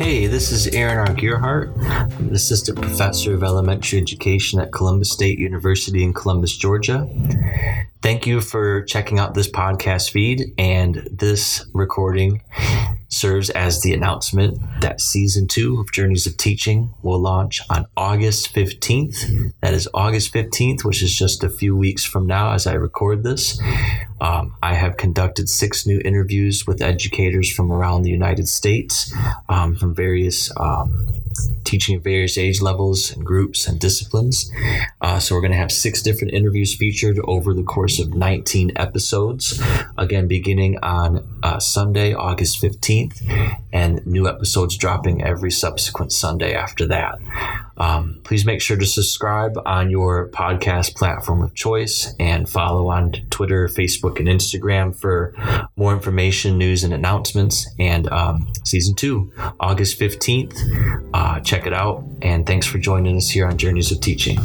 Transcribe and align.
Hey, 0.00 0.28
this 0.28 0.50
is 0.50 0.66
Aaron 0.68 0.96
R. 0.96 1.14
Gearhart. 1.14 1.76
I'm 1.78 2.28
an 2.28 2.34
assistant 2.34 2.80
professor 2.80 3.34
of 3.34 3.42
elementary 3.42 3.98
education 4.00 4.58
at 4.58 4.72
Columbus 4.72 5.10
State 5.10 5.38
University 5.38 6.02
in 6.02 6.14
Columbus, 6.14 6.56
Georgia. 6.56 7.06
Thank 8.00 8.26
you 8.26 8.40
for 8.40 8.82
checking 8.84 9.18
out 9.18 9.34
this 9.34 9.50
podcast 9.50 10.10
feed 10.10 10.54
and 10.56 11.06
this 11.12 11.66
recording 11.74 12.42
serves 13.08 13.50
as 13.50 13.82
the 13.82 13.92
announcement 13.92 14.58
that 14.80 15.02
season 15.02 15.46
two 15.46 15.78
of 15.78 15.92
Journeys 15.92 16.26
of 16.26 16.38
Teaching 16.38 16.94
will 17.02 17.20
launch 17.20 17.60
on 17.68 17.84
August 17.94 18.54
15th. 18.54 19.52
That 19.60 19.74
is 19.74 19.86
August 19.92 20.32
15th, 20.32 20.82
which 20.82 21.02
is 21.02 21.14
just 21.14 21.44
a 21.44 21.50
few 21.50 21.76
weeks 21.76 22.06
from 22.06 22.26
now 22.26 22.52
as 22.52 22.66
I 22.66 22.72
record 22.72 23.22
this. 23.22 23.60
Um, 24.20 24.54
I 24.62 24.74
have 24.74 24.96
conducted 24.96 25.48
six 25.48 25.86
new 25.86 26.00
interviews 26.04 26.66
with 26.66 26.82
educators 26.82 27.50
from 27.50 27.72
around 27.72 28.02
the 28.02 28.10
United 28.10 28.48
States, 28.48 29.14
um, 29.48 29.74
from 29.74 29.94
various 29.94 30.50
um, 30.56 31.06
teaching 31.64 31.96
at 31.96 32.02
various 32.02 32.36
age 32.36 32.60
levels 32.60 33.12
and 33.12 33.24
groups 33.24 33.66
and 33.66 33.78
disciplines. 33.78 34.50
Uh, 35.00 35.18
so 35.18 35.34
we're 35.34 35.40
going 35.40 35.52
to 35.52 35.58
have 35.58 35.72
six 35.72 36.02
different 36.02 36.34
interviews 36.34 36.74
featured 36.74 37.18
over 37.24 37.54
the 37.54 37.62
course 37.62 37.98
of 37.98 38.14
19 38.14 38.72
episodes. 38.76 39.62
Again, 39.96 40.26
beginning 40.26 40.78
on 40.82 41.26
uh, 41.42 41.58
Sunday, 41.58 42.12
August 42.12 42.60
15th, 42.62 43.56
and 43.72 44.04
new 44.06 44.28
episodes 44.28 44.76
dropping 44.76 45.22
every 45.22 45.50
subsequent 45.50 46.12
Sunday 46.12 46.54
after 46.54 46.86
that. 46.88 47.18
Um, 47.80 48.20
please 48.24 48.44
make 48.44 48.60
sure 48.60 48.76
to 48.76 48.86
subscribe 48.86 49.58
on 49.64 49.90
your 49.90 50.28
podcast 50.28 50.94
platform 50.94 51.42
of 51.42 51.54
choice 51.54 52.14
and 52.20 52.48
follow 52.48 52.88
on 52.88 53.12
Twitter, 53.30 53.66
Facebook, 53.68 54.18
and 54.18 54.28
Instagram 54.28 54.94
for 54.94 55.34
more 55.76 55.92
information, 55.94 56.58
news, 56.58 56.84
and 56.84 56.92
announcements. 56.92 57.66
And 57.78 58.06
um, 58.12 58.52
season 58.64 58.94
two, 58.94 59.32
August 59.58 59.98
15th. 59.98 61.10
Uh, 61.14 61.40
check 61.40 61.66
it 61.66 61.72
out. 61.72 62.04
And 62.20 62.46
thanks 62.46 62.66
for 62.66 62.78
joining 62.78 63.16
us 63.16 63.30
here 63.30 63.46
on 63.46 63.56
Journeys 63.56 63.90
of 63.90 64.00
Teaching. 64.00 64.38